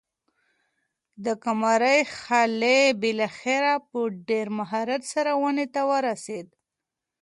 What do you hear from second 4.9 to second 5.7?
سره ونې